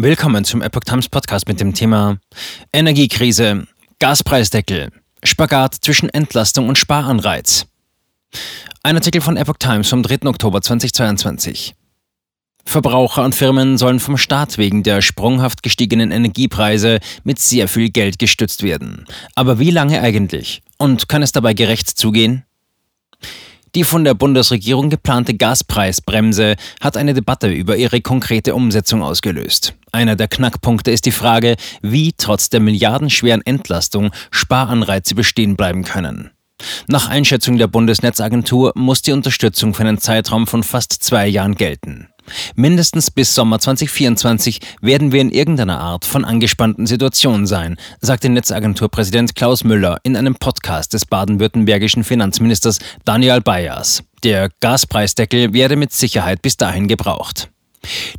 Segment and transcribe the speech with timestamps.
[0.00, 2.18] Willkommen zum Epoch Times Podcast mit dem Thema
[2.72, 3.66] Energiekrise,
[3.98, 4.92] Gaspreisdeckel,
[5.24, 7.66] Spagat zwischen Entlastung und Sparanreiz.
[8.84, 10.28] Ein Artikel von Epoch Times vom 3.
[10.28, 11.74] Oktober 2022.
[12.64, 18.20] Verbraucher und Firmen sollen vom Staat wegen der sprunghaft gestiegenen Energiepreise mit sehr viel Geld
[18.20, 19.04] gestützt werden.
[19.34, 20.62] Aber wie lange eigentlich?
[20.76, 22.44] Und kann es dabei gerecht zugehen?
[23.74, 29.74] Die von der Bundesregierung geplante Gaspreisbremse hat eine Debatte über ihre konkrete Umsetzung ausgelöst.
[29.98, 36.30] Einer der Knackpunkte ist die Frage, wie trotz der milliardenschweren Entlastung Sparanreize bestehen bleiben können.
[36.86, 42.10] Nach Einschätzung der Bundesnetzagentur muss die Unterstützung für einen Zeitraum von fast zwei Jahren gelten.
[42.54, 49.34] Mindestens bis Sommer 2024 werden wir in irgendeiner Art von angespannten Situationen sein, sagte Netzagenturpräsident
[49.34, 54.04] Klaus Müller in einem Podcast des baden-württembergischen Finanzministers Daniel Bayers.
[54.22, 57.50] Der Gaspreisdeckel werde mit Sicherheit bis dahin gebraucht.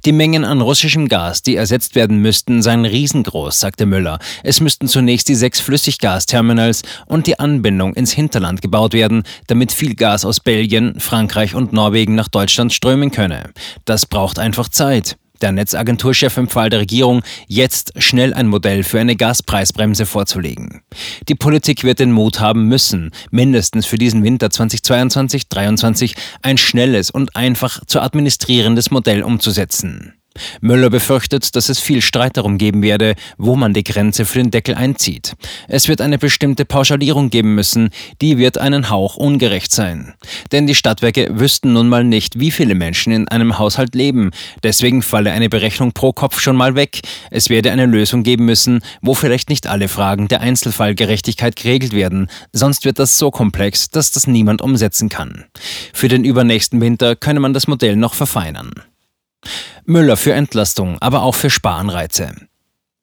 [0.05, 4.19] Die Mengen an russischem Gas, die ersetzt werden müssten, seien riesengroß, sagte Müller.
[4.43, 9.95] Es müssten zunächst die sechs Flüssiggasterminals und die Anbindung ins Hinterland gebaut werden, damit viel
[9.95, 13.51] Gas aus Belgien, Frankreich und Norwegen nach Deutschland strömen könne.
[13.83, 15.17] Das braucht einfach Zeit.
[15.41, 20.81] Der Netzagenturchef empfahl der Regierung, jetzt schnell ein Modell für eine Gaspreisbremse vorzulegen.
[21.27, 27.35] Die Politik wird den Mut haben müssen, mindestens für diesen Winter 2022-23 ein schnelles und
[27.35, 30.18] einfach zu administrierendes Modell umzusetzen.
[30.61, 34.51] Müller befürchtet, dass es viel Streit darum geben werde, wo man die Grenze für den
[34.51, 35.33] Deckel einzieht.
[35.67, 37.89] Es wird eine bestimmte Pauschalierung geben müssen,
[38.21, 40.13] die wird einen Hauch ungerecht sein.
[40.51, 44.31] Denn die Stadtwerke wüssten nun mal nicht, wie viele Menschen in einem Haushalt leben.
[44.63, 47.01] Deswegen falle eine Berechnung pro Kopf schon mal weg.
[47.31, 52.29] Es werde eine Lösung geben müssen, wo vielleicht nicht alle Fragen der Einzelfallgerechtigkeit geregelt werden.
[52.53, 55.45] Sonst wird das so komplex, dass das niemand umsetzen kann.
[55.93, 58.71] Für den übernächsten Winter könne man das Modell noch verfeinern.
[59.85, 62.35] Müller für Entlastung, aber auch für Sparanreize.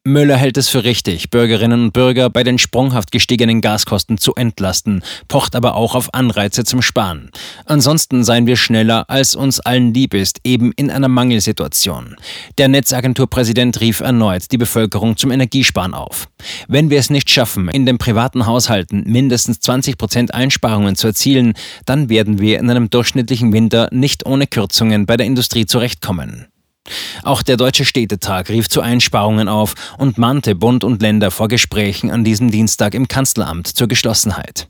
[0.07, 5.03] Müller hält es für richtig, Bürgerinnen und Bürger bei den sprunghaft gestiegenen Gaskosten zu entlasten,
[5.27, 7.33] pocht aber auch auf Anreize zum Sparen.
[7.65, 12.15] Ansonsten seien wir schneller, als uns allen lieb ist, eben in einer Mangelsituation.
[12.56, 16.28] Der Netzagenturpräsident rief erneut die Bevölkerung zum Energiesparen auf.
[16.69, 21.55] Wenn wir es nicht schaffen, in den privaten Haushalten mindestens 20 Prozent Einsparungen zu erzielen,
[21.84, 26.47] dann werden wir in einem durchschnittlichen Winter nicht ohne Kürzungen bei der Industrie zurechtkommen.
[27.22, 32.10] Auch der Deutsche Städtetag rief zu Einsparungen auf und mahnte Bund und Länder vor Gesprächen
[32.10, 34.69] an diesem Dienstag im Kanzleramt zur Geschlossenheit.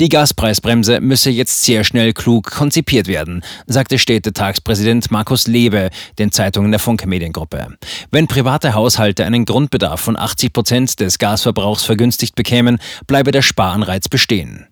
[0.00, 6.70] Die Gaspreisbremse müsse jetzt sehr schnell klug konzipiert werden, sagte Städtetagspräsident Markus Lewe den Zeitungen
[6.70, 7.76] der Funke Mediengruppe.
[8.10, 14.08] Wenn private Haushalte einen Grundbedarf von 80 Prozent des Gasverbrauchs vergünstigt bekämen, bleibe der Sparanreiz
[14.08, 14.66] bestehen.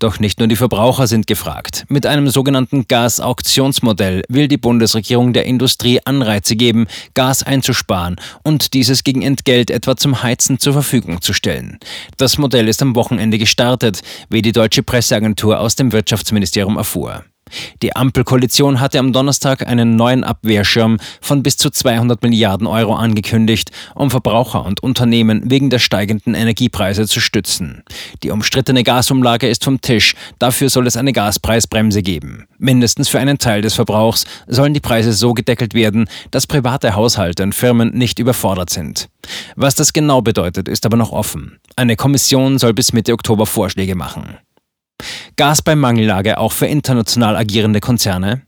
[0.00, 1.84] Doch nicht nur die Verbraucher sind gefragt.
[1.88, 9.04] Mit einem sogenannten Gasauktionsmodell will die Bundesregierung der Industrie Anreize geben, Gas einzusparen und dieses
[9.04, 11.78] gegen Entgelt etwa zum Heizen zur Verfügung zu stellen.
[12.16, 14.00] Das Modell ist am Wochenende gestartet,
[14.30, 17.22] wie die deutsche Presseagentur aus dem Wirtschaftsministerium erfuhr.
[17.82, 23.70] Die Ampelkoalition hatte am Donnerstag einen neuen Abwehrschirm von bis zu 200 Milliarden Euro angekündigt,
[23.94, 27.82] um Verbraucher und Unternehmen wegen der steigenden Energiepreise zu stützen.
[28.22, 32.46] Die umstrittene Gasumlage ist vom Tisch, dafür soll es eine Gaspreisbremse geben.
[32.58, 37.42] Mindestens für einen Teil des Verbrauchs sollen die Preise so gedeckelt werden, dass private Haushalte
[37.42, 39.08] und Firmen nicht überfordert sind.
[39.56, 41.58] Was das genau bedeutet, ist aber noch offen.
[41.76, 44.38] Eine Kommission soll bis Mitte Oktober Vorschläge machen.
[45.36, 48.42] Gas bei Mangellage auch für international agierende Konzerne?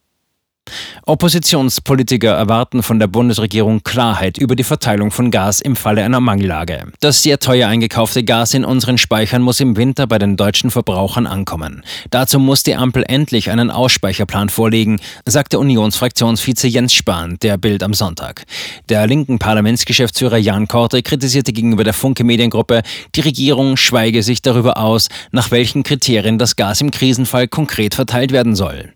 [1.05, 6.84] Oppositionspolitiker erwarten von der Bundesregierung Klarheit über die Verteilung von Gas im Falle einer Mangellage.
[7.00, 11.27] Das sehr teuer eingekaufte Gas in unseren Speichern muss im Winter bei den deutschen Verbrauchern
[11.27, 11.82] ankommen.
[12.11, 17.94] Dazu muss die Ampel endlich einen Ausspeicherplan vorlegen, sagte Unionsfraktionsvize Jens Spahn der Bild am
[17.94, 18.44] Sonntag.
[18.88, 22.82] Der linken Parlamentsgeschäftsführer Jan Korte kritisierte gegenüber der Funke Mediengruppe,
[23.15, 28.32] die Regierung schweige sich darüber aus, nach welchen Kriterien das Gas im Krisenfall konkret verteilt
[28.32, 28.93] werden soll.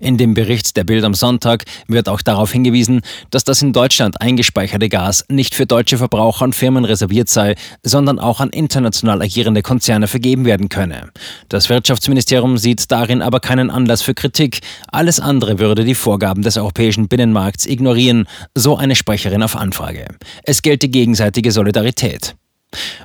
[0.00, 4.20] In dem Bericht der Bild am Sonntag wird auch darauf hingewiesen, dass das in Deutschland
[4.20, 9.62] eingespeicherte Gas nicht für deutsche Verbraucher und Firmen reserviert sei, sondern auch an international agierende
[9.62, 11.10] Konzerne vergeben werden könne.
[11.48, 14.60] Das Wirtschaftsministerium sieht darin aber keinen Anlass für Kritik.
[14.90, 20.06] Alles andere würde die Vorgaben des europäischen Binnenmarkts ignorieren, so eine Sprecherin auf Anfrage.
[20.42, 22.34] Es gelte gegenseitige Solidarität.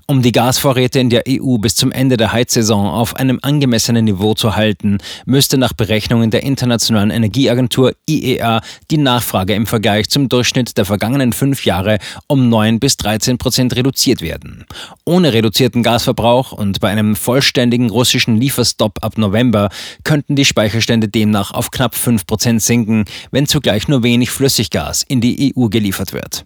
[0.05, 4.33] Um die Gasvorräte in der EU bis zum Ende der Heizsaison auf einem angemessenen Niveau
[4.33, 8.61] zu halten, müsste nach Berechnungen der Internationalen Energieagentur IEA
[8.91, 13.75] die Nachfrage im Vergleich zum Durchschnitt der vergangenen fünf Jahre um 9 bis 13 Prozent
[13.75, 14.65] reduziert werden.
[15.05, 19.69] Ohne reduzierten Gasverbrauch und bei einem vollständigen russischen Lieferstopp ab November
[20.03, 25.21] könnten die Speicherstände demnach auf knapp 5 Prozent sinken, wenn zugleich nur wenig Flüssiggas in
[25.21, 26.45] die EU geliefert wird.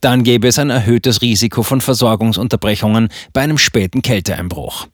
[0.00, 4.88] Dann gäbe es ein erhöhtes Risiko von Versorgungsunterbrechungen bei einem späten Kälteeinbruch.